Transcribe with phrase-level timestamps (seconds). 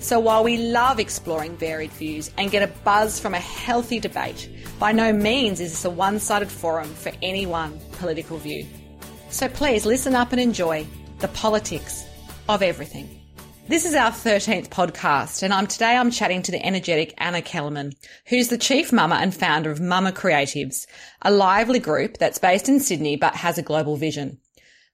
[0.00, 4.48] so while we love exploring varied views and get a buzz from a healthy debate,
[4.78, 8.66] by no means is this a one sided forum for any one political view.
[9.28, 10.86] So please listen up and enjoy
[11.18, 12.04] the politics
[12.48, 13.20] of everything.
[13.68, 17.92] This is our 13th podcast and I'm today I'm chatting to the energetic Anna Kellerman,
[18.26, 20.86] who's the chief mama and founder of Mama Creatives,
[21.22, 24.38] a lively group that's based in Sydney but has a global vision.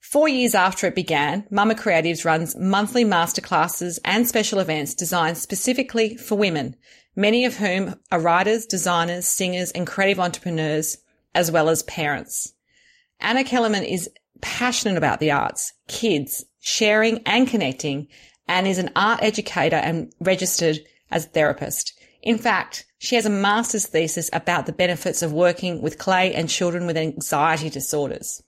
[0.08, 6.16] Four years after it began, Mama Creatives runs monthly masterclasses and special events designed specifically
[6.16, 6.76] for women,
[7.16, 10.98] many of whom are writers, designers, singers, and creative entrepreneurs,
[11.34, 12.54] as well as parents.
[13.18, 14.08] Anna Kellerman is
[14.40, 18.06] passionate about the arts, kids, sharing and connecting,
[18.46, 20.78] and is an art educator and registered
[21.10, 21.98] as a therapist.
[22.22, 26.48] In fact, she has a master's thesis about the benefits of working with clay and
[26.48, 28.44] children with anxiety disorders.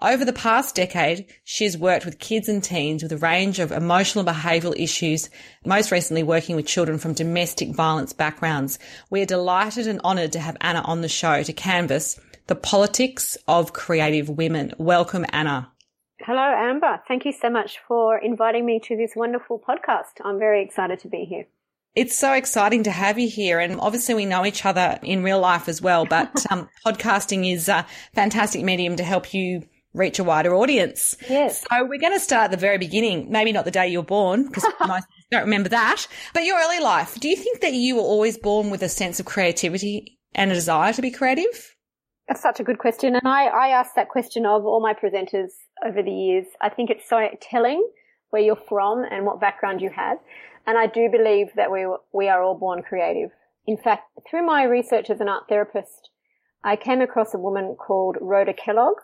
[0.00, 3.72] Over the past decade, she has worked with kids and teens with a range of
[3.72, 5.28] emotional and behavioural issues,
[5.66, 8.78] most recently working with children from domestic violence backgrounds.
[9.10, 13.36] We are delighted and honoured to have Anna on the show to canvass the politics
[13.48, 14.72] of creative women.
[14.78, 15.72] Welcome, Anna.
[16.20, 17.02] Hello, Amber.
[17.08, 20.24] Thank you so much for inviting me to this wonderful podcast.
[20.24, 21.46] I'm very excited to be here.
[21.96, 23.58] It's so exciting to have you here.
[23.58, 27.68] And obviously we know each other in real life as well, but um, podcasting is
[27.68, 29.64] a fantastic medium to help you
[29.98, 31.16] reach a wider audience.
[31.28, 31.64] Yes.
[31.70, 34.04] So we're going to start at the very beginning, maybe not the day you were
[34.04, 37.18] born, because most don't remember that, but your early life.
[37.20, 40.54] Do you think that you were always born with a sense of creativity and a
[40.54, 41.76] desire to be creative?
[42.28, 43.14] That's such a good question.
[43.14, 45.50] And I, I asked that question of all my presenters
[45.84, 46.46] over the years.
[46.60, 47.86] I think it's so telling
[48.30, 50.18] where you're from and what background you have.
[50.66, 53.30] And I do believe that we, we are all born creative.
[53.66, 56.10] In fact, through my research as an art therapist,
[56.62, 58.96] I came across a woman called Rhoda Kellogg,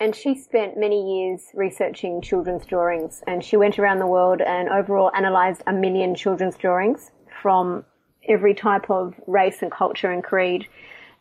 [0.00, 4.68] and she spent many years researching children's drawings and she went around the world and
[4.68, 7.10] overall analyzed a million children's drawings
[7.42, 7.84] from
[8.28, 10.68] every type of race and culture and creed,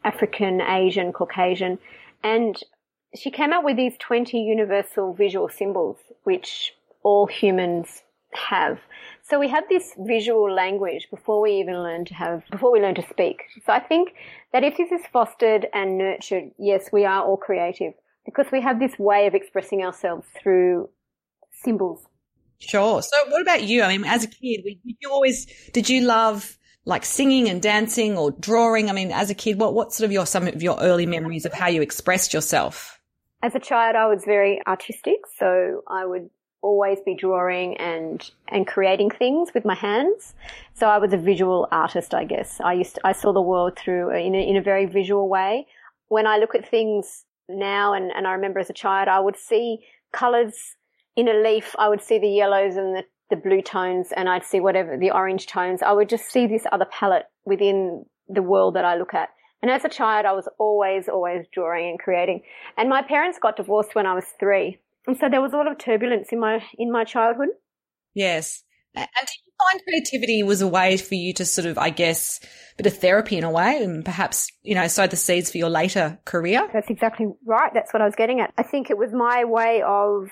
[0.03, 1.79] African, Asian, Caucasian.
[2.23, 2.55] And
[3.15, 6.73] she came up with these 20 universal visual symbols, which
[7.03, 8.79] all humans have.
[9.23, 12.95] So we had this visual language before we even learn to have, before we learn
[12.95, 13.43] to speak.
[13.65, 14.13] So I think
[14.53, 17.93] that if this is fostered and nurtured, yes, we are all creative
[18.27, 20.89] because we have this way of expressing ourselves through
[21.63, 22.05] symbols.
[22.59, 23.01] Sure.
[23.01, 23.81] So what about you?
[23.81, 28.17] I mean, as a kid, did you always, did you love like singing and dancing
[28.17, 28.89] or drawing?
[28.89, 31.45] I mean, as a kid, what, what sort of your, some of your early memories
[31.45, 32.99] of how you expressed yourself?
[33.41, 35.19] As a child, I was very artistic.
[35.39, 36.29] So I would
[36.61, 40.33] always be drawing and, and creating things with my hands.
[40.73, 42.59] So I was a visual artist, I guess.
[42.59, 45.65] I used to, I saw the world through in a, in a very visual way.
[46.09, 49.37] When I look at things now, and, and I remember as a child, I would
[49.37, 49.79] see
[50.11, 50.55] colours
[51.15, 51.75] in a leaf.
[51.77, 55.11] I would see the yellows and the, the blue tones, and I'd see whatever the
[55.11, 55.81] orange tones.
[55.81, 59.29] I would just see this other palette within the world that I look at.
[59.61, 62.43] And as a child, I was always, always drawing and creating.
[62.77, 64.79] And my parents got divorced when I was three.
[65.07, 67.49] And so there was a lot of turbulence in my, in my childhood.
[68.13, 68.63] Yes.
[68.95, 72.39] And did you find creativity was a way for you to sort of, I guess,
[72.77, 75.69] bit of therapy in a way and perhaps, you know, sow the seeds for your
[75.69, 76.67] later career?
[76.73, 77.71] That's exactly right.
[77.73, 78.53] That's what I was getting at.
[78.57, 80.29] I think it was my way of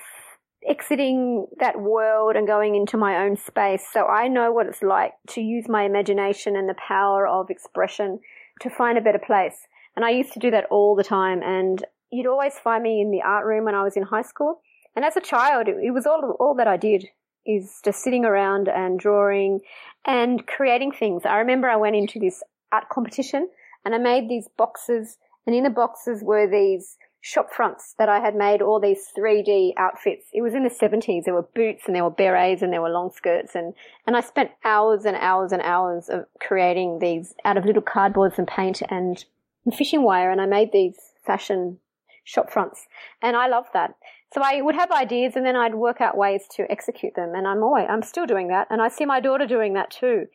[0.66, 3.84] exiting that world and going into my own space.
[3.92, 8.18] So I know what it's like to use my imagination and the power of expression
[8.62, 9.56] to find a better place.
[9.94, 11.40] And I used to do that all the time.
[11.42, 14.60] And you'd always find me in the art room when I was in high school.
[14.96, 17.06] And as a child, it, it was all, all that I did
[17.46, 19.60] is just sitting around and drawing
[20.04, 21.22] and creating things.
[21.24, 22.42] I remember I went into this
[22.72, 23.48] art competition
[23.84, 28.20] and I made these boxes and in the boxes were these shop fronts that I
[28.20, 30.26] had made all these 3D outfits.
[30.32, 31.24] It was in the 70s.
[31.24, 33.74] There were boots and there were berets and there were long skirts and,
[34.06, 38.38] and I spent hours and hours and hours of creating these out of little cardboards
[38.38, 39.24] and paint and
[39.76, 41.78] fishing wire and I made these fashion
[42.22, 42.86] shop fronts
[43.22, 43.94] and I love that.
[44.36, 47.32] So I would have ideas and then I'd work out ways to execute them.
[47.34, 48.66] And I'm always, I'm still doing that.
[48.68, 50.26] And I see my daughter doing that too.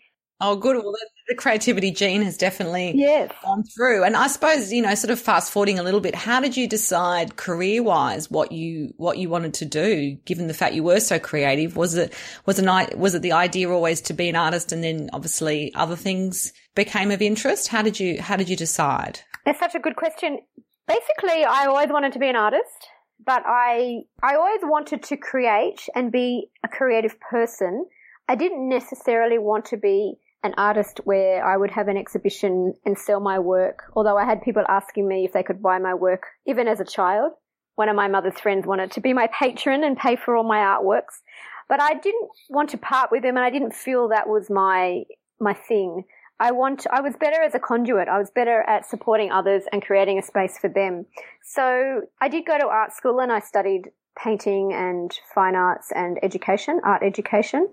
[0.43, 0.75] Oh, good.
[0.77, 0.95] Well,
[1.27, 3.31] the creativity gene has definitely yes.
[3.43, 4.03] gone through.
[4.03, 6.67] And I suppose, you know, sort of fast forwarding a little bit, how did you
[6.67, 10.99] decide career wise what you, what you wanted to do, given the fact you were
[10.99, 11.77] so creative?
[11.77, 12.11] Was it,
[12.47, 15.95] was it, was it the idea always to be an artist and then obviously other
[15.95, 17.67] things became of interest?
[17.67, 19.19] How did you how did you decide?
[19.45, 20.39] That's such a good question.
[20.87, 22.87] Basically, I always wanted to be an artist,
[23.25, 27.85] but I I always wanted to create and be a creative person.
[28.27, 32.97] I didn't necessarily want to be an artist where I would have an exhibition and
[32.97, 36.23] sell my work, although I had people asking me if they could buy my work,
[36.47, 37.33] even as a child.
[37.75, 40.57] One of my mother's friends wanted to be my patron and pay for all my
[40.57, 41.21] artworks,
[41.69, 45.03] but I didn't want to part with them and I didn't feel that was my,
[45.39, 46.03] my thing.
[46.41, 48.07] I want, I was better as a conduit.
[48.07, 51.05] I was better at supporting others and creating a space for them.
[51.43, 56.17] So I did go to art school and I studied painting and fine arts and
[56.23, 57.69] education, art education.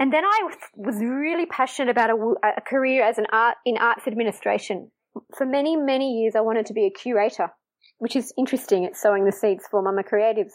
[0.00, 4.08] And then I was really passionate about a, a career as an art in arts
[4.08, 4.90] administration.
[5.36, 7.50] For many, many years, I wanted to be a curator,
[7.98, 8.82] which is interesting.
[8.82, 10.52] It's sowing the seeds for Mama Creatives.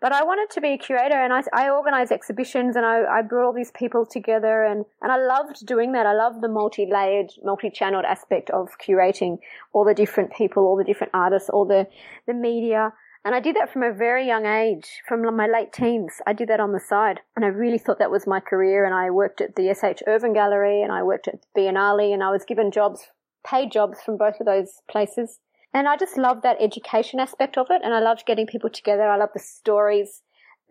[0.00, 3.22] But I wanted to be a curator and I, I organized exhibitions and I, I
[3.22, 6.06] brought all these people together and, and I loved doing that.
[6.06, 9.38] I loved the multi-layered, multi-channeled aspect of curating
[9.72, 11.86] all the different people, all the different artists, all the,
[12.26, 12.92] the media.
[13.24, 16.20] And I did that from a very young age, from my late teens.
[16.26, 17.20] I did that on the side.
[17.34, 18.84] And I really thought that was my career.
[18.84, 22.30] And I worked at the SH Ervin Gallery and I worked at Biennale and I
[22.30, 23.08] was given jobs,
[23.44, 25.40] paid jobs from both of those places.
[25.76, 27.82] And I just loved that education aspect of it.
[27.84, 29.02] And I loved getting people together.
[29.02, 30.22] I loved the stories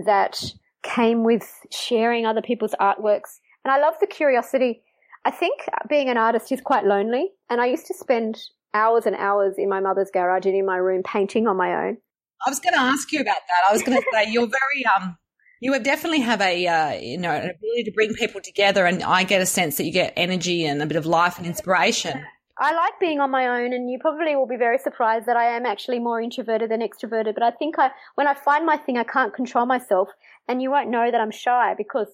[0.04, 0.44] that
[0.82, 3.38] came with sharing other people's artworks.
[3.64, 4.82] And I love the curiosity.
[5.24, 7.30] I think being an artist is quite lonely.
[7.52, 8.42] And I used to spend
[8.74, 11.98] hours and hours in my mother's garage and in my room painting on my own.
[12.44, 13.70] I was going to ask you about that.
[13.70, 15.18] I was going to say you're very um
[15.62, 19.24] you definitely have a uh, you know an ability to bring people together, and I
[19.24, 22.26] get a sense that you get energy and a bit of life and inspiration.
[22.58, 25.56] I like being on my own, and you probably will be very surprised that I
[25.58, 27.34] am actually more introverted than extroverted.
[27.34, 30.10] But I think I, when I find my thing, I can't control myself,
[30.48, 32.08] and you won't know that I'm shy because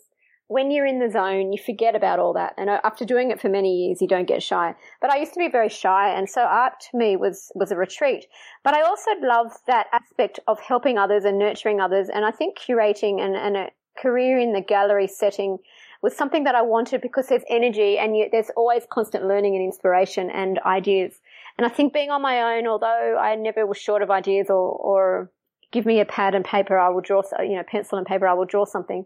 [0.48, 2.54] when you're in the zone, you forget about all that.
[2.58, 4.76] And uh, after doing it for many years, you don't get shy.
[5.00, 6.10] But I used to be very shy.
[6.10, 8.26] And so art to me was, was a retreat.
[8.62, 12.10] But I also love that aspect of helping others and nurturing others.
[12.10, 15.58] And I think curating and, and a career in the gallery setting
[16.01, 19.63] was something that I wanted because there's energy and you, there's always constant learning and
[19.63, 21.13] inspiration and ideas.
[21.57, 24.56] And I think being on my own, although I never was short of ideas or,
[24.56, 25.31] or
[25.71, 28.33] give me a pad and paper, I will draw, you know, pencil and paper, I
[28.33, 29.06] will draw something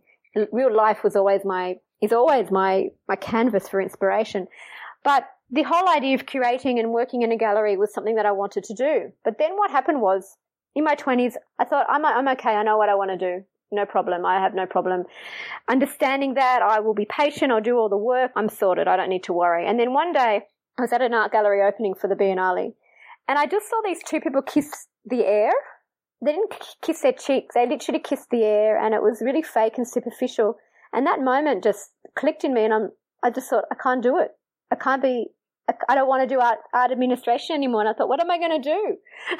[0.52, 4.48] real life was always my is always my my canvas for inspiration.
[5.04, 8.32] But the whole idea of curating and working in a gallery was something that I
[8.32, 9.12] wanted to do.
[9.24, 10.38] But then what happened was
[10.74, 12.50] in my 20s, I thought, I'm, I'm okay.
[12.50, 13.46] I know what I want to do.
[13.76, 14.26] No problem.
[14.26, 15.04] I have no problem.
[15.68, 17.52] Understanding that I will be patient.
[17.52, 18.32] I'll do all the work.
[18.36, 18.88] I'm sorted.
[18.88, 19.68] I don't need to worry.
[19.68, 20.42] And then one day
[20.78, 22.74] I was at an art gallery opening for the Biennale
[23.28, 25.52] and I just saw these two people kiss the air
[26.26, 27.56] they didn't kiss their cheeks.
[27.56, 30.58] They literally kissed the air, and it was really fake and superficial.
[30.94, 32.90] And that moment just clicked in me, and I'm,
[33.22, 34.32] I just thought, I can't do it.
[34.72, 35.28] I can't be.
[35.90, 37.82] I don't want to do art, art administration anymore.
[37.82, 38.98] And I thought, what am I going to do?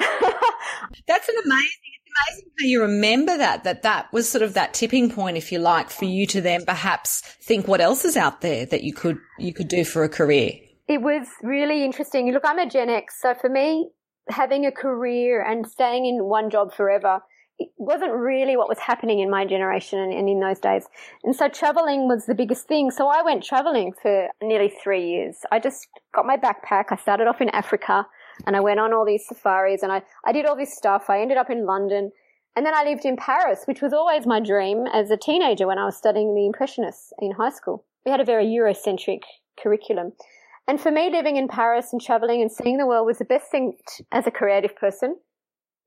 [1.06, 1.96] That's an amazing.
[2.28, 3.64] Amazing how you remember that.
[3.64, 6.64] That that was sort of that tipping point, if you like, for you to then
[6.64, 10.08] perhaps think what else is out there that you could you could do for a
[10.08, 10.52] career.
[10.88, 12.32] It was really interesting.
[12.32, 13.90] Look, I'm a Gen X, so for me,
[14.28, 17.20] having a career and staying in one job forever
[17.58, 20.86] it wasn't really what was happening in my generation and, and, in those days.
[21.24, 22.90] And so traveling was the biggest thing.
[22.90, 25.38] So I went traveling for nearly three years.
[25.50, 26.86] I just got my backpack.
[26.90, 28.06] I started off in Africa
[28.46, 31.08] and I went on all these safaris and I, I did all this stuff.
[31.08, 32.10] I ended up in London
[32.56, 35.78] and then I lived in Paris, which was always my dream as a teenager when
[35.78, 37.84] I was studying the Impressionists in high school.
[38.04, 39.20] We had a very Eurocentric
[39.62, 40.12] curriculum.
[40.66, 43.50] And for me, living in Paris and traveling and seeing the world was the best
[43.50, 43.74] thing
[44.10, 45.16] as a creative person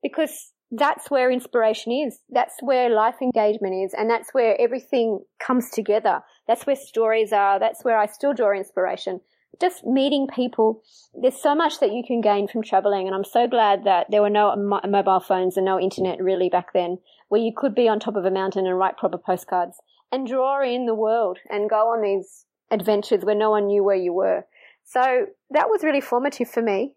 [0.02, 2.20] because that's where inspiration is.
[2.30, 3.94] That's where life engagement is.
[3.98, 6.22] And that's where everything comes together.
[6.46, 7.58] That's where stories are.
[7.58, 9.20] That's where I still draw inspiration.
[9.60, 10.82] Just meeting people.
[11.14, 13.06] There's so much that you can gain from traveling.
[13.06, 16.48] And I'm so glad that there were no mo- mobile phones and no internet really
[16.48, 19.76] back then where you could be on top of a mountain and write proper postcards
[20.12, 23.96] and draw in the world and go on these adventures where no one knew where
[23.96, 24.44] you were.
[24.84, 26.94] So that was really formative for me.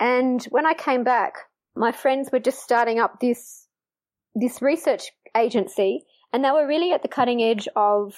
[0.00, 1.34] And when I came back,
[1.74, 3.66] my friends were just starting up this,
[4.34, 8.14] this research agency and they were really at the cutting edge of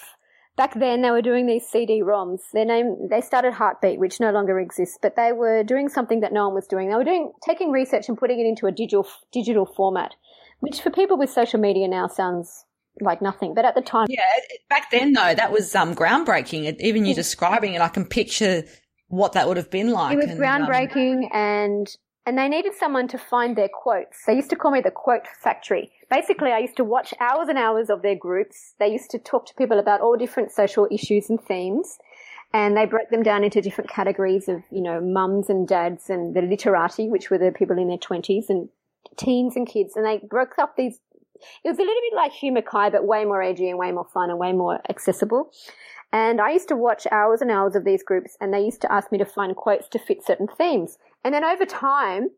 [0.59, 2.41] back then they were doing these CD-ROMs.
[2.51, 6.33] Their name, they started Heartbeat, which no longer exists, but they were doing something that
[6.33, 6.89] no one was doing.
[6.89, 10.15] They were doing, taking research and putting it into a digital, digital format,
[10.59, 12.65] which for people with social media now sounds
[12.99, 13.53] like nothing.
[13.53, 14.19] But at the time, yeah,
[14.69, 16.77] back then though, that was um, groundbreaking.
[16.81, 18.65] Even you describing it, I can picture
[19.07, 20.11] what that would have been like.
[20.11, 21.97] It was and, groundbreaking um, and
[22.29, 24.23] and they needed someone to find their quotes.
[24.27, 25.91] They used to call me the quote factory.
[26.11, 28.75] Basically, I used to watch hours and hours of their groups.
[28.77, 31.97] They used to talk to people about all different social issues and themes.
[32.53, 36.35] And they broke them down into different categories of, you know, mums and dads and
[36.35, 38.69] the literati, which were the people in their 20s and
[39.17, 39.95] teens and kids.
[39.95, 40.99] And they broke up these,
[41.63, 44.07] it was a little bit like Hugh Mackay, but way more edgy and way more
[44.13, 45.51] fun and way more accessible.
[46.11, 48.91] And I used to watch hours and hours of these groups and they used to
[48.91, 50.97] ask me to find quotes to fit certain themes.
[51.23, 52.29] And then over time,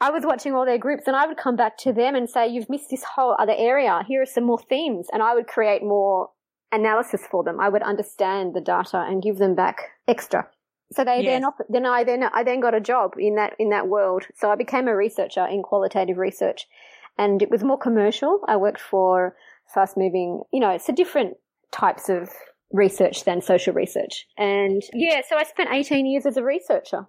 [0.00, 2.48] I was watching all their groups and I would come back to them and say,
[2.48, 4.02] you've missed this whole other area.
[4.06, 5.06] Here are some more themes.
[5.12, 6.30] And I would create more
[6.72, 7.60] analysis for them.
[7.60, 10.48] I would understand the data and give them back extra.
[10.92, 11.42] So they yes.
[11.42, 14.24] then, then I then, I then got a job in that, in that world.
[14.34, 16.66] So I became a researcher in qualitative research
[17.16, 18.40] and it was more commercial.
[18.48, 19.36] I worked for
[19.72, 21.36] fast moving, you know, it's a different
[21.70, 22.28] types of
[22.72, 24.26] research than social research.
[24.36, 27.06] And yeah, so I spent 18 years as a researcher.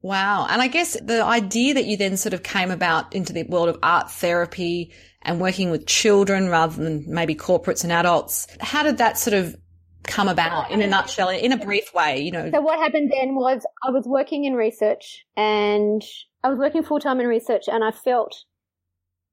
[0.00, 0.46] Wow.
[0.48, 3.68] And I guess the idea that you then sort of came about into the world
[3.68, 8.98] of art therapy and working with children rather than maybe corporates and adults, how did
[8.98, 9.56] that sort of
[10.04, 12.50] come about in a nutshell, in a brief way, you know?
[12.52, 16.02] So what happened then was I was working in research and
[16.42, 18.44] I was working full time in research and I felt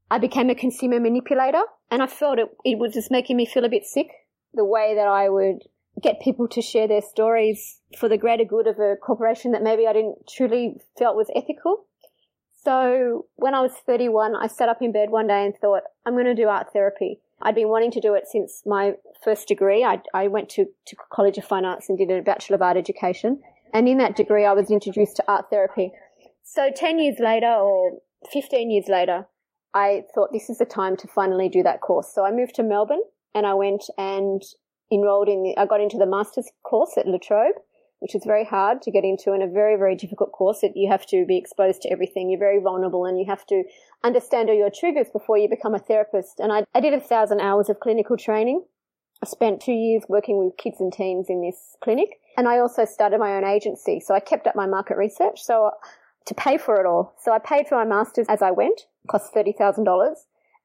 [0.10, 3.66] I became a consumer manipulator and I felt it, it was just making me feel
[3.66, 4.08] a bit sick
[4.54, 5.60] the way that I would
[6.02, 9.88] get people to share their stories for the greater good of a corporation that maybe
[9.88, 11.86] I didn't truly felt was ethical.
[12.64, 16.14] So when I was 31, I sat up in bed one day and thought, I'm
[16.14, 17.20] going to do art therapy.
[17.42, 19.84] I'd been wanting to do it since my first degree.
[19.84, 22.78] I, I went to, to College of Fine Arts and did a Bachelor of Art
[22.78, 23.42] Education.
[23.74, 25.92] And in that degree, I was introduced to art therapy.
[26.44, 28.00] So 10 years later or
[28.32, 29.28] 15 years later,
[29.74, 32.12] I thought this is the time to finally do that course.
[32.14, 34.42] So I moved to Melbourne and I went and
[34.92, 37.56] enrolled in the, I got into the master's course at La Trobe,
[38.00, 40.64] which is very hard to get into and a very, very difficult course.
[40.64, 42.30] It, you have to be exposed to everything.
[42.30, 43.64] You're very vulnerable and you have to
[44.04, 46.40] understand all your triggers before you become a therapist.
[46.40, 48.64] And I, I did a thousand hours of clinical training.
[49.24, 52.20] I spent two years working with kids and teens in this clinic.
[52.38, 54.00] And I also started my own agency.
[54.00, 55.42] So I kept up my market research.
[55.42, 55.72] So
[56.26, 57.16] to pay for it all.
[57.24, 60.16] So I paid for my master's as I went, cost $30,000.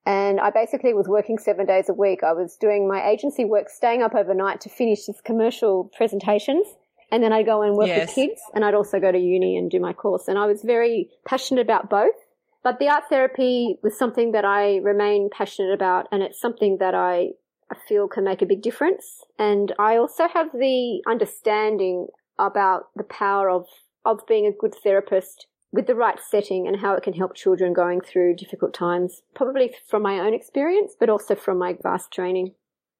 [0.07, 2.23] And I basically was working seven days a week.
[2.23, 6.67] I was doing my agency work, staying up overnight to finish these commercial presentations.
[7.13, 8.07] And then I'd go and work yes.
[8.07, 10.29] with kids and I'd also go to uni and do my course.
[10.29, 12.15] And I was very passionate about both.
[12.63, 16.95] But the art therapy was something that I remain passionate about and it's something that
[16.95, 17.31] I,
[17.71, 19.23] I feel can make a big difference.
[19.39, 23.67] And I also have the understanding about the power of,
[24.05, 27.73] of being a good therapist with the right setting and how it can help children
[27.73, 32.55] going through difficult times, probably from my own experience, but also from my vast training.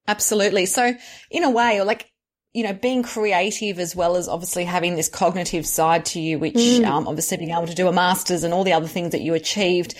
[0.07, 0.67] Absolutely.
[0.67, 0.95] So
[1.31, 2.11] in a way, or like,
[2.53, 6.55] you know, being creative as well as obviously having this cognitive side to you, which
[6.55, 6.85] mm.
[6.85, 9.35] um, obviously being able to do a master's and all the other things that you
[9.35, 9.95] achieved.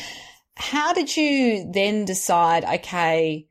[0.57, 3.47] How did you then decide, okay,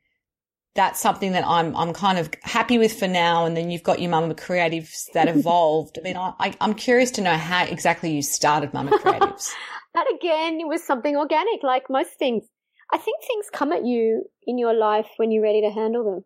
[0.75, 3.45] that's something that I'm I'm kind of happy with for now.
[3.45, 5.97] And then you've got your Mama Creatives that evolved.
[5.99, 9.51] I mean, I, am curious to know how exactly you started Mama Creatives.
[9.93, 12.45] that again, it was something organic, like most things.
[12.91, 16.25] I think things come at you in your life when you're ready to handle them,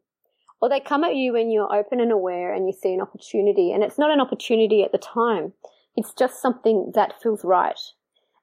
[0.61, 3.71] or they come at you when you're open and aware and you see an opportunity.
[3.71, 5.53] And it's not an opportunity at the time;
[5.95, 7.79] it's just something that feels right.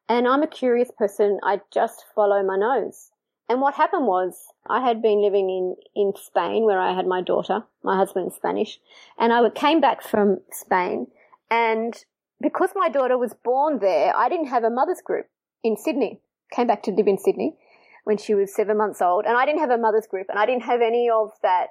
[0.08, 1.38] And I'm a curious person.
[1.44, 3.10] I just follow my nose.
[3.50, 7.20] And what happened was I had been living in, in Spain where I had my
[7.20, 7.64] daughter.
[7.82, 8.78] My husband's Spanish.
[9.18, 11.08] And I came back from Spain.
[11.50, 11.92] And
[12.40, 15.26] because my daughter was born there, I didn't have a mother's group
[15.64, 16.20] in Sydney.
[16.52, 17.56] Came back to live in Sydney
[18.04, 19.24] when she was seven months old.
[19.26, 21.70] And I didn't have a mother's group and I didn't have any of that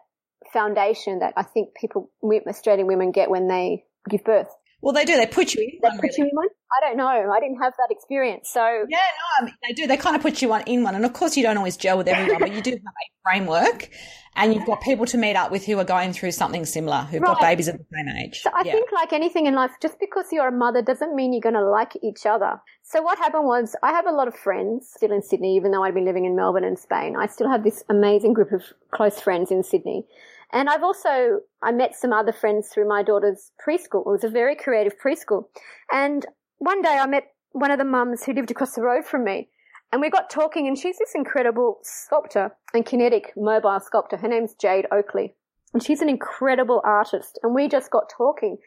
[0.51, 2.11] foundation that I think people,
[2.45, 4.53] Australian women get when they give birth.
[4.81, 5.17] Well, they do.
[5.17, 5.97] They put you in they one.
[5.97, 6.15] Put really.
[6.17, 6.47] you in one?
[6.71, 7.31] I don't know.
[7.31, 8.49] I didn't have that experience.
[8.49, 9.87] So Yeah, no, I mean, they do.
[9.87, 10.95] They kind of put you on in one.
[10.95, 13.89] And of course you don't always gel with everyone, but you do have a framework
[14.35, 17.21] and you've got people to meet up with who are going through something similar, who've
[17.21, 17.33] right.
[17.33, 18.39] got babies at the same age.
[18.41, 18.71] So I yeah.
[18.71, 21.65] think like anything in life, just because you're a mother doesn't mean you're going to
[21.65, 22.61] like each other.
[22.83, 25.83] So what happened was I have a lot of friends still in Sydney, even though
[25.83, 27.15] I'd been living in Melbourne and Spain.
[27.19, 30.05] I still have this amazing group of close friends in Sydney.
[30.51, 34.01] And I've also, I met some other friends through my daughter's preschool.
[34.01, 35.43] It was a very creative preschool.
[35.91, 36.25] And
[36.57, 39.49] one day I met one of the mums who lived across the road from me.
[39.91, 44.17] And we got talking and she's this incredible sculptor and kinetic mobile sculptor.
[44.17, 45.35] Her name's Jade Oakley.
[45.73, 47.39] And she's an incredible artist.
[47.43, 48.57] And we just got talking.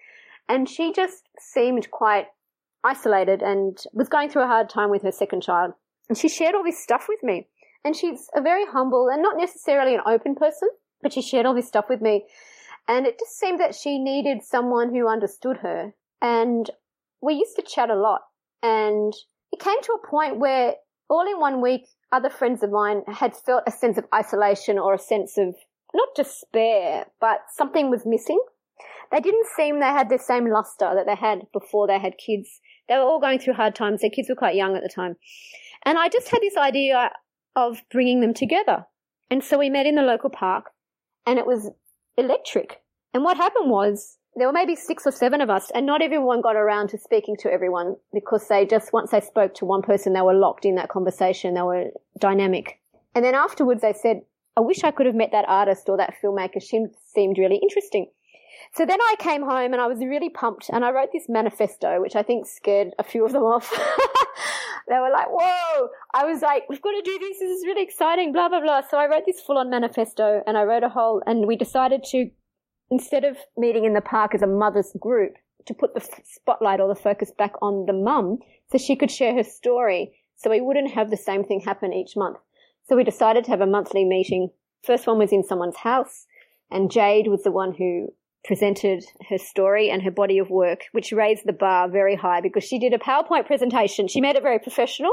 [0.49, 2.27] And she just seemed quite
[2.85, 5.73] isolated and was going through a hard time with her second child.
[6.09, 7.49] And she shared all this stuff with me.
[7.85, 10.69] And she's a very humble and not necessarily an open person.
[11.03, 12.25] But she shared all this stuff with me.
[12.89, 15.95] And it just seemed that she needed someone who understood her.
[16.21, 16.71] And
[17.21, 18.23] we used to chat a lot.
[18.63, 19.13] And
[19.53, 20.75] it came to a point where
[21.09, 24.95] all in one week, other friends of mine had felt a sense of isolation or
[24.95, 25.55] a sense of
[25.95, 28.41] not despair, but something was missing.
[29.11, 32.61] they didn't seem they had the same luster that they had before they had kids.
[32.89, 34.01] They were all going through hard times.
[34.01, 35.17] Their kids were quite young at the time.
[35.85, 37.13] And I just had this idea
[37.55, 38.87] of bringing them together.
[39.31, 40.72] And so we met in the local park
[41.27, 41.71] and it was
[42.17, 42.83] electric.
[43.15, 46.41] And what happened was there were maybe six or seven of us and not everyone
[46.41, 50.15] got around to speaking to everyone because they just, once they spoke to one person,
[50.15, 51.55] they were locked in that conversation.
[51.55, 52.81] They were dynamic.
[53.15, 54.23] And then afterwards they said,
[54.57, 56.63] I wish I could have met that artist or that filmmaker.
[56.63, 58.07] She seemed really interesting.
[58.75, 62.01] So then I came home and I was really pumped and I wrote this manifesto,
[62.01, 63.71] which I think scared a few of them off.
[64.89, 65.89] they were like, whoa.
[66.15, 67.39] I was like, we've got to do this.
[67.39, 68.83] This is really exciting, blah, blah, blah.
[68.91, 72.05] So I wrote this full on manifesto and I wrote a whole, and we decided
[72.11, 72.31] to,
[72.91, 75.35] instead of meeting in the park as a mother's group,
[75.67, 78.39] to put the spotlight or the focus back on the mum
[78.73, 82.17] so she could share her story so we wouldn't have the same thing happen each
[82.17, 82.39] month.
[82.89, 84.51] So we decided to have a monthly meeting.
[84.85, 86.27] First one was in someone's house,
[86.71, 88.09] and Jade was the one who
[88.45, 92.65] presented her story and her body of work, which raised the bar very high because
[92.65, 94.09] she did a PowerPoint presentation.
[94.09, 95.13] She made it very professional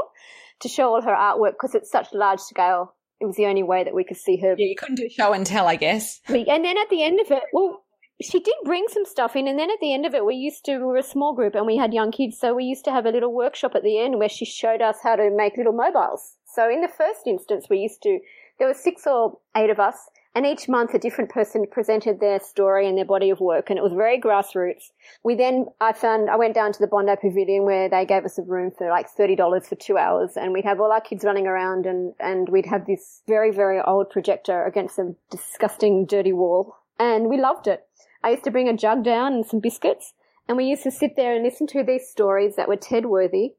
[0.60, 2.94] to show all her artwork because it's such large scale.
[3.20, 4.54] It was the only way that we could see her.
[4.56, 6.20] Yeah, you couldn't do show and tell, I guess.
[6.26, 7.84] And then at the end of it, well,
[8.22, 10.64] she did bring some stuff in, and then at the end of it, we used
[10.66, 12.90] to we were a small group and we had young kids, so we used to
[12.90, 15.72] have a little workshop at the end where she showed us how to make little
[15.72, 16.36] mobiles.
[16.54, 18.18] So in the first instance, we used to,
[18.58, 19.96] there were six or eight of us,
[20.34, 23.78] and each month a different person presented their story and their body of work, and
[23.78, 24.90] it was very grassroots.
[25.24, 28.38] We then, I found, I went down to the Bondi Pavilion where they gave us
[28.38, 31.48] a room for like $30 for two hours, and we'd have all our kids running
[31.48, 36.76] around, and, and we'd have this very, very old projector against a disgusting, dirty wall,
[36.98, 37.86] and we loved it.
[38.22, 40.12] I used to bring a jug down and some biscuits,
[40.46, 43.54] and we used to sit there and listen to these stories that were TED worthy,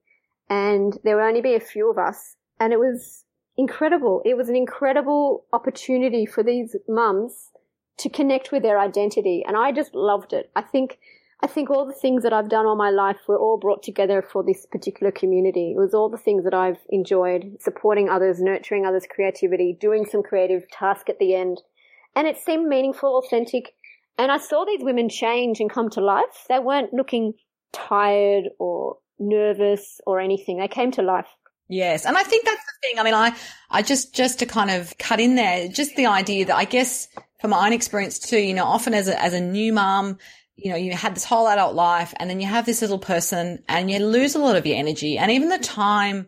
[0.50, 3.21] and there would only be a few of us, and it was
[3.58, 4.22] incredible.
[4.26, 7.50] It was an incredible opportunity for these mums
[7.98, 9.44] to connect with their identity.
[9.48, 10.50] And I just loved it.
[10.56, 10.98] I think,
[11.42, 14.22] I think all the things that I've done all my life were all brought together
[14.22, 15.74] for this particular community.
[15.76, 20.24] It was all the things that I've enjoyed, supporting others, nurturing others' creativity, doing some
[20.24, 21.62] creative task at the end.
[22.16, 23.74] And it seemed meaningful, authentic.
[24.18, 26.46] And I saw these women change and come to life.
[26.50, 27.34] They weren't looking
[27.72, 30.60] tired or nervous or anything.
[30.60, 31.28] They came to life.
[31.72, 32.06] Yes.
[32.06, 33.00] And I think that's the thing.
[33.00, 33.34] I mean, I,
[33.70, 37.08] I just, just to kind of cut in there, just the idea that I guess
[37.40, 40.18] from my own experience too, you know, often as a, as a new mom,
[40.58, 43.64] you know, you had this whole adult life and then you have this little person
[43.70, 46.28] and you lose a lot of your energy and even the time,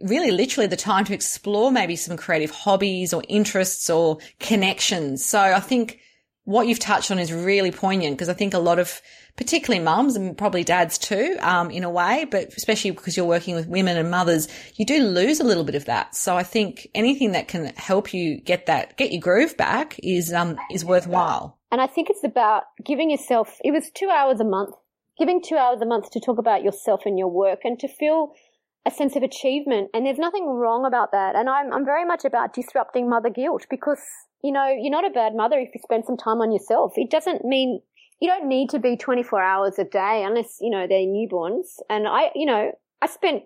[0.00, 5.24] really literally the time to explore maybe some creative hobbies or interests or connections.
[5.24, 6.00] So I think
[6.44, 9.00] what you've touched on is really poignant because I think a lot of
[9.36, 13.54] particularly mums and probably dads too, um, in a way, but especially because you're working
[13.54, 16.14] with women and mothers, you do lose a little bit of that.
[16.14, 20.32] So I think anything that can help you get that, get your groove back is,
[20.32, 21.58] um, is worthwhile.
[21.70, 24.74] And I think it's about giving yourself, it was two hours a month,
[25.18, 28.34] giving two hours a month to talk about yourself and your work and to feel
[28.84, 29.90] a sense of achievement.
[29.94, 31.36] And there's nothing wrong about that.
[31.36, 34.00] And I'm, I'm very much about disrupting mother guilt because,
[34.42, 36.92] you know, you're not a bad mother if you spend some time on yourself.
[36.96, 37.80] It doesn't mean
[38.20, 41.66] you don't need to be 24 hours a day unless, you know, they're newborns.
[41.88, 43.44] And I, you know, I spent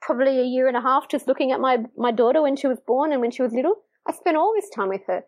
[0.00, 2.78] probably a year and a half just looking at my, my daughter when she was
[2.86, 3.74] born and when she was little.
[4.08, 5.22] I spent all this time with her.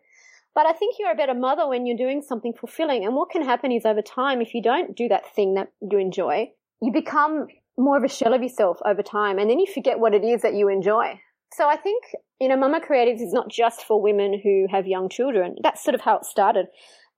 [0.55, 3.05] But I think you're a better mother when you're doing something fulfilling.
[3.05, 5.97] And what can happen is over time, if you don't do that thing that you
[5.97, 6.51] enjoy,
[6.81, 7.47] you become
[7.77, 9.39] more of a shell of yourself over time.
[9.39, 11.19] And then you forget what it is that you enjoy.
[11.53, 12.03] So I think,
[12.39, 15.55] you know, Mama Creatives is not just for women who have young children.
[15.61, 16.67] That's sort of how it started.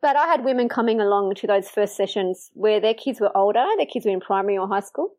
[0.01, 3.65] But I had women coming along to those first sessions where their kids were older,
[3.77, 5.15] their kids were in primary or high school,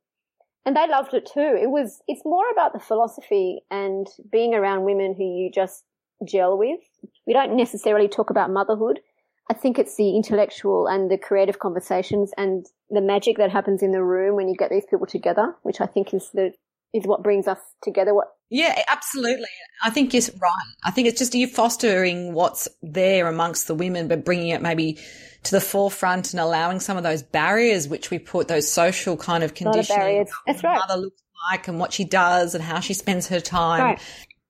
[0.64, 1.58] and they loved it too.
[1.60, 5.84] It was, it's more about the philosophy and being around women who you just
[6.24, 6.80] gel with.
[7.26, 9.00] We don't necessarily talk about motherhood.
[9.48, 13.92] I think it's the intellectual and the creative conversations and the magic that happens in
[13.92, 16.52] the room when you get these people together, which I think is the
[16.92, 18.14] is what brings us together.
[18.14, 19.46] What yeah, absolutely.
[19.82, 20.74] I think you're right.
[20.84, 24.98] I think it's just you fostering what's there amongst the women, but bringing it maybe
[25.44, 29.44] to the forefront and allowing some of those barriers which we put those social kind
[29.44, 30.00] of conditioning.
[30.00, 30.30] barriers.
[30.46, 30.78] That's right.
[30.78, 33.82] Mother looks like and what she does and how she spends her time.
[33.82, 34.00] Right.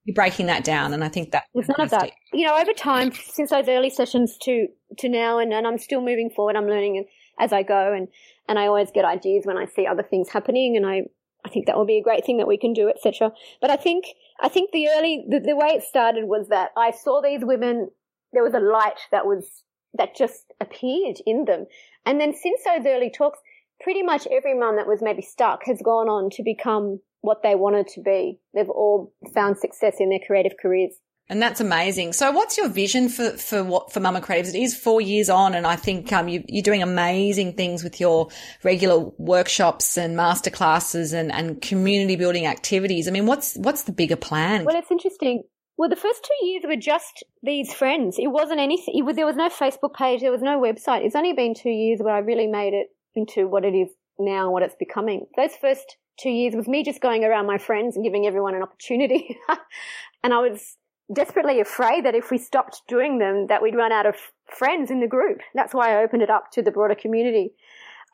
[0.07, 2.13] You're breaking that down, and I think that there's none of that.
[2.33, 6.01] You know, over time, since those early sessions to to now, and, and I'm still
[6.01, 6.55] moving forward.
[6.55, 7.07] I'm learning
[7.41, 8.07] as I go, and
[8.49, 11.03] and I always get ideas when I see other things happening, and I
[11.45, 13.33] I think that will be a great thing that we can do, etc.
[13.61, 14.05] But I think
[14.41, 17.91] I think the early the, the way it started was that I saw these women.
[18.33, 19.65] There was a light that was
[19.95, 21.67] that just appeared in them,
[22.05, 23.41] and then since those early talks,
[23.81, 27.55] pretty much every mum that was maybe stuck has gone on to become what they
[27.55, 28.39] wanted to be.
[28.55, 30.93] They've all found success in their creative careers.
[31.29, 32.13] And that's amazing.
[32.13, 34.55] So what's your vision for, for what, for Mama Creatives?
[34.55, 37.99] It is four years on and I think, um, you, are doing amazing things with
[37.99, 38.29] your
[38.63, 43.09] regular workshops and masterclasses and, and community building activities.
[43.09, 44.65] I mean, what's, what's the bigger plan?
[44.65, 45.43] Well, it's interesting.
[45.77, 48.19] Well, the first two years were just these friends.
[48.21, 48.95] It wasn't anything.
[48.97, 50.21] It was, there was no Facebook page.
[50.21, 51.05] There was no website.
[51.05, 54.53] It's only been two years where I really made it into what it is now,
[54.53, 55.27] what it's becoming.
[55.37, 58.63] Those first two years was me just going around my friends and giving everyone an
[58.63, 59.39] opportunity.
[60.25, 60.77] and I was
[61.13, 65.01] desperately afraid that if we stopped doing them, that we'd run out of friends in
[65.01, 65.41] the group.
[65.55, 67.53] That's why I opened it up to the broader community.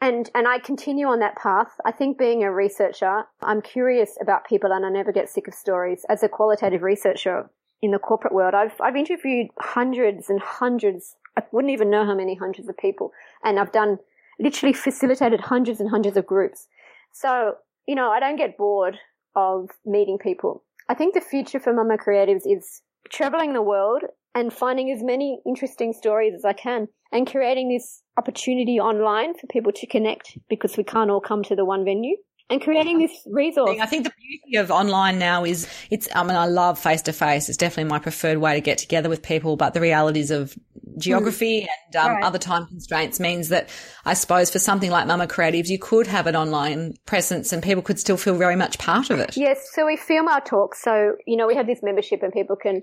[0.00, 1.80] And, and I continue on that path.
[1.84, 5.54] I think being a researcher, I'm curious about people and I never get sick of
[5.54, 6.04] stories.
[6.08, 7.48] As a qualitative researcher
[7.80, 11.14] in the corporate world, I've, I've interviewed hundreds and hundreds.
[11.38, 13.12] I wouldn't even know how many hundreds of people.
[13.44, 13.98] And I've done
[14.40, 16.66] literally facilitated hundreds and hundreds of groups.
[17.12, 18.96] So, you know, I don't get bored
[19.34, 20.64] of meeting people.
[20.88, 24.02] I think the future for Mama Creatives is traveling the world
[24.34, 29.46] and finding as many interesting stories as I can and creating this opportunity online for
[29.48, 32.16] people to connect because we can't all come to the one venue
[32.52, 33.78] and creating this resource.
[33.80, 37.12] I think the beauty of online now is it's, I mean, I love face to
[37.12, 37.48] face.
[37.48, 40.54] It's definitely my preferred way to get together with people, but the realities of
[40.98, 41.66] geography mm.
[41.86, 42.24] and um, right.
[42.24, 43.70] other time constraints means that
[44.04, 47.82] I suppose for something like Mama Creatives, you could have an online presence and people
[47.82, 49.34] could still feel very much part of it.
[49.34, 49.70] Yes.
[49.72, 50.82] So we film our talks.
[50.82, 52.82] So, you know, we have this membership and people can,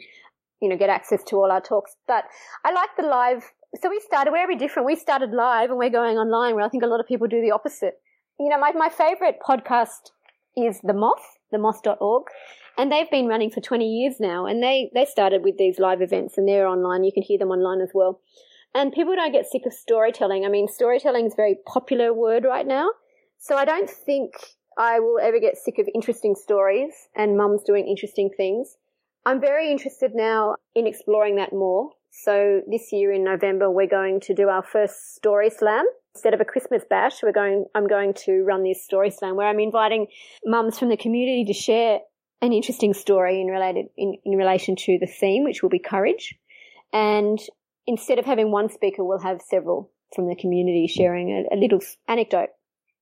[0.63, 2.23] you know, get access to all our talks, but
[2.65, 3.43] I like the live.
[3.81, 4.87] So we started, we're very different.
[4.87, 7.39] We started live and we're going online where I think a lot of people do
[7.39, 7.93] the opposite
[8.39, 10.11] you know, my, my favorite podcast
[10.55, 12.23] is The Moth, themoth.org.
[12.77, 14.45] And they've been running for 20 years now.
[14.45, 17.03] And they, they started with these live events and they're online.
[17.03, 18.21] You can hear them online as well.
[18.73, 20.45] And people don't get sick of storytelling.
[20.45, 22.89] I mean, storytelling is a very popular word right now.
[23.37, 24.31] So I don't think
[24.77, 28.77] I will ever get sick of interesting stories and mums doing interesting things.
[29.25, 31.89] I'm very interested now in exploring that more.
[32.11, 35.85] So this year in November, we're going to do our first story slam
[36.19, 39.47] instead of a Christmas bash, we're going, I'm going to run this story slam where
[39.47, 40.07] I'm inviting
[40.43, 41.99] mums from the community to share
[42.41, 46.35] an interesting story in related, in, in relation to the theme, which will be courage.
[46.91, 47.39] And
[47.87, 51.79] instead of having one speaker, we'll have several from the community sharing a, a little
[52.09, 52.49] anecdote.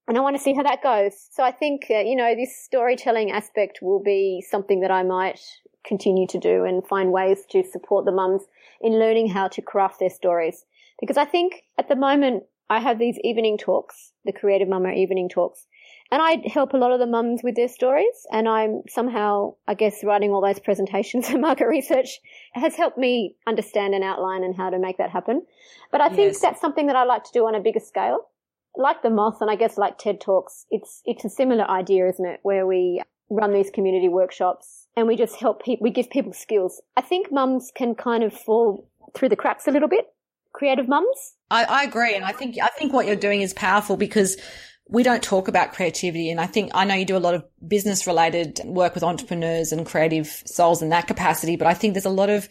[0.08, 1.14] And I want to see how that goes.
[1.32, 5.40] So I think, uh, you know, this storytelling aspect will be something that I might
[5.88, 8.44] continue to do and find ways to support the mums
[8.80, 10.64] in learning how to craft their stories.
[11.00, 15.30] Because I think at the moment, I have these evening talks, the Creative Mama evening
[15.30, 15.66] talks,
[16.12, 18.26] and I help a lot of the mums with their stories.
[18.32, 22.20] And I'm somehow, I guess, writing all those presentations and market research
[22.54, 25.46] has helped me understand and outline and how to make that happen.
[25.92, 26.42] But I think yes.
[26.42, 28.30] that's something that I like to do on a bigger scale.
[28.76, 32.26] Like the Moth and I guess like TED Talks, it's, it's a similar idea, isn't
[32.26, 32.40] it?
[32.44, 36.82] Where we run these community workshops and we just help people, we give people skills.
[36.96, 40.06] I think mums can kind of fall through the cracks a little bit
[40.58, 41.34] creative mums.
[41.50, 42.16] I, I agree.
[42.16, 44.38] And I think, I think what you're doing is powerful because
[44.90, 46.30] we don't talk about creativity.
[46.32, 49.72] And I think, I know you do a lot of business related work with entrepreneurs
[49.72, 52.50] and creative souls in that capacity, but I think there's a lot of,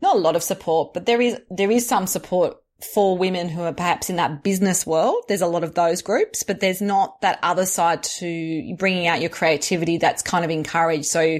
[0.00, 2.56] not a lot of support, but there is, there is some support
[2.92, 5.24] for women who are perhaps in that business world.
[5.28, 9.20] There's a lot of those groups, but there's not that other side to bringing out
[9.20, 11.06] your creativity that's kind of encouraged.
[11.06, 11.38] So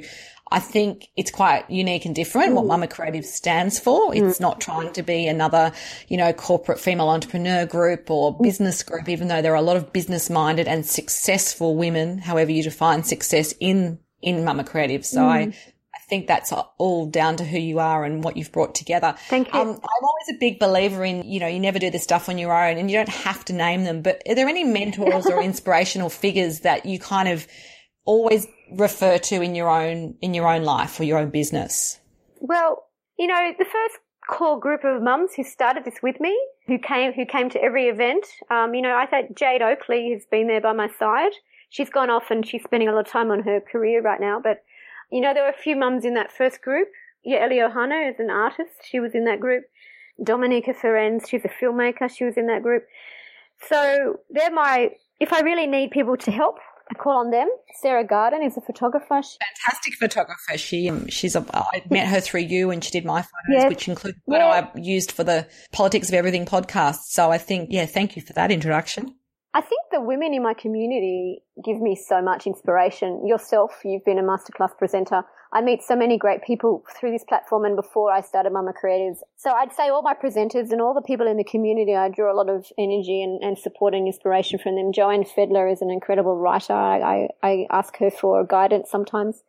[0.50, 2.55] I think it's quite unique and different mm.
[2.55, 4.14] what Mama Creative stands for.
[4.14, 4.40] It's mm.
[4.40, 5.72] not trying to be another,
[6.09, 8.42] you know, corporate female entrepreneur group or mm.
[8.42, 12.50] business group, even though there are a lot of business minded and successful women, however
[12.50, 15.07] you define success in, in Mama Creative.
[15.07, 15.55] So I, mm.
[15.94, 19.14] I think that's all down to who you are and what you've brought together.
[19.28, 19.59] Thank you.
[19.59, 22.37] Um, I'm always a big believer in, you know, you never do this stuff on
[22.37, 25.40] your own and you don't have to name them, but are there any mentors or
[25.42, 27.46] inspirational figures that you kind of
[28.05, 32.00] always refer to in your own in your own life or your own business?
[32.40, 32.85] Well,
[33.18, 37.12] you know, the first core group of mums who started this with me, who came
[37.12, 38.26] who came to every event.
[38.50, 41.32] Um, you know, I think Jade Oakley has been there by my side.
[41.70, 44.40] She's gone off and she's spending a lot of time on her career right now.
[44.42, 44.62] But
[45.11, 46.88] you know, there were a few mums in that first group.
[47.24, 48.72] Yeah, Ellie Ohana is an artist.
[48.82, 49.64] She was in that group.
[50.22, 52.11] Dominica Ferenz, she's a filmmaker.
[52.11, 52.85] She was in that group.
[53.68, 54.90] So they're my.
[55.20, 56.58] If I really need people to help,
[56.92, 57.48] I call on them.
[57.81, 59.22] Sarah Garden is a photographer.
[59.22, 60.59] Fantastic photographer.
[60.59, 63.68] She um, she's a, I met her through you, and she did my photos, yes.
[63.68, 64.68] which include photo yeah.
[64.74, 67.05] I used for the Politics of Everything podcast.
[67.07, 69.14] So I think, yeah, thank you for that introduction.
[69.54, 73.26] I think the women in my community give me so much inspiration.
[73.26, 75.24] Yourself, you've been a masterclass presenter.
[75.52, 79.18] I meet so many great people through this platform and before I started Mama Creatives.
[79.36, 82.32] So I'd say all my presenters and all the people in the community, I draw
[82.32, 84.90] a lot of energy and, and support and inspiration from them.
[84.90, 86.72] Joanne Fedler is an incredible writer.
[86.72, 89.42] I, I, I ask her for guidance sometimes.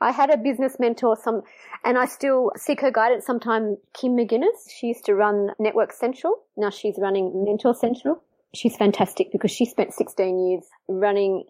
[0.00, 1.42] I had a business mentor, some,
[1.84, 3.78] and I still seek her guidance sometime.
[3.94, 6.36] Kim McGuinness, she used to run Network Central.
[6.56, 8.22] Now she's running Mentor Central.
[8.54, 11.44] She's fantastic because she spent 16 years running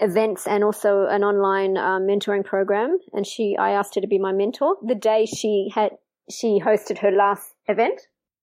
[0.00, 2.98] events and also an online uh, mentoring program.
[3.12, 5.92] And she, I asked her to be my mentor the day she had,
[6.30, 8.00] she hosted her last event.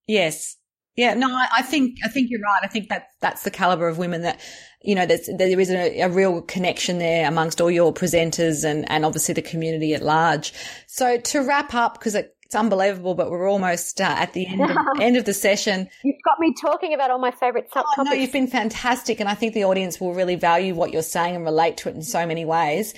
[0.08, 0.58] Yes.
[0.96, 2.60] Yeah, no, I, I think I think you're right.
[2.62, 4.40] I think that that's the caliber of women that
[4.84, 8.88] you know there's, there is a, a, real connection there amongst all your presenters and
[8.92, 10.54] and obviously the community at large.
[10.86, 14.62] So to wrap up, because it, it's unbelievable, but we're almost uh, at the end
[14.62, 15.90] of, end of the session.
[16.04, 17.84] You've got me talking about all my favourite subtopics.
[17.98, 21.02] Oh, no, you've been fantastic, and I think the audience will really value what you're
[21.02, 22.94] saying and relate to it in so many ways.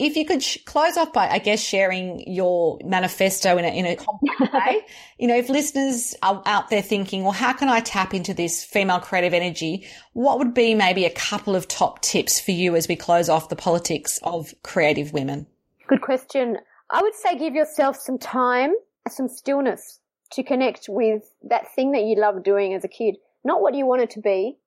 [0.00, 3.86] If you could sh- close off by, I guess, sharing your manifesto in a, in
[3.86, 4.80] a complex way.
[5.18, 8.64] You know, if listeners are out there thinking, well, how can I tap into this
[8.64, 9.86] female creative energy?
[10.12, 13.48] What would be maybe a couple of top tips for you as we close off
[13.48, 15.46] the politics of creative women?
[15.88, 16.58] Good question.
[16.90, 18.72] I would say give yourself some time,
[19.12, 20.00] some stillness
[20.32, 23.16] to connect with that thing that you loved doing as a kid.
[23.44, 24.58] Not what you wanted to be,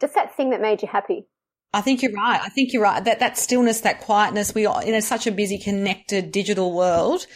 [0.00, 1.26] just that thing that made you happy.
[1.72, 2.40] I think you're right.
[2.42, 3.04] I think you're right.
[3.04, 4.54] That that stillness, that quietness.
[4.54, 7.26] We are in a, such a busy, connected digital world.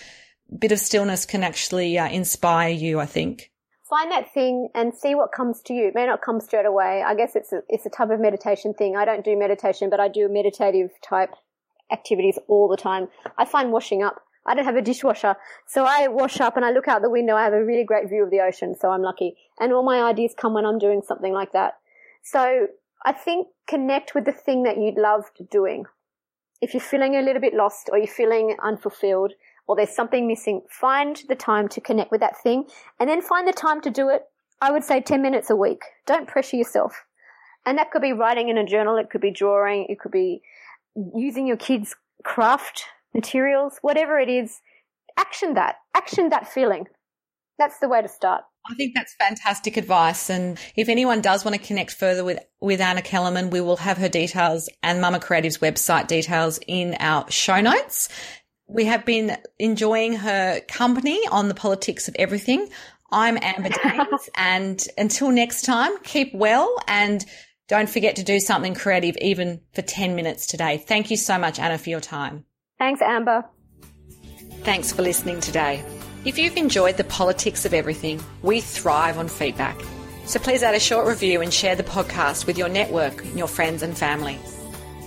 [0.57, 3.01] Bit of stillness can actually uh, inspire you.
[3.01, 3.51] I think.
[3.89, 5.89] Find that thing and see what comes to you.
[5.89, 7.03] It may not come straight away.
[7.05, 8.97] I guess it's a, it's a type of meditation thing.
[8.97, 11.31] I don't do meditation, but I do meditative type
[11.91, 13.09] activities all the time.
[13.37, 14.23] I find washing up.
[14.47, 17.37] I don't have a dishwasher, so I wash up and I look out the window.
[17.37, 19.37] I have a really great view of the ocean, so I'm lucky.
[19.59, 21.75] And all my ideas come when I'm doing something like that.
[22.23, 22.69] So
[23.05, 25.85] I think connect with the thing that you loved doing.
[26.61, 29.33] If you're feeling a little bit lost or you're feeling unfulfilled
[29.67, 32.67] or there's something missing, find the time to connect with that thing
[32.99, 34.25] and then find the time to do it.
[34.61, 35.83] I would say 10 minutes a week.
[36.07, 37.07] Don't pressure yourself.
[37.65, 38.97] And that could be writing in a journal.
[38.97, 39.87] It could be drawing.
[39.89, 40.43] It could be
[41.15, 44.61] using your kids' craft materials, whatever it is.
[45.17, 45.77] Action that.
[45.95, 46.87] Action that feeling.
[47.59, 48.43] That's the way to start.
[48.71, 50.31] I think that's fantastic advice.
[50.31, 53.99] And if anyone does want to connect further with, with Anna Kellerman, we will have
[53.99, 58.09] her details and Mama Creative's website details in our show notes.
[58.67, 62.69] We have been enjoying her company on the politics of everything.
[63.11, 67.25] I'm Amber Daines and until next time, keep well and
[67.67, 70.79] don't forget to do something creative even for 10 minutes today.
[70.79, 72.45] Thank you so much, Anna, for your time.
[72.81, 73.45] Thanks, Amber.
[74.63, 75.85] Thanks for listening today.
[76.25, 79.79] If you've enjoyed the politics of everything, we thrive on feedback.
[80.25, 83.83] So please add a short review and share the podcast with your network your friends
[83.83, 84.39] and family.